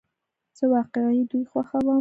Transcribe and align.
زه 0.57 0.63
واقعی 0.73 1.21
دوی 1.31 1.43
خوښوم 1.51 1.85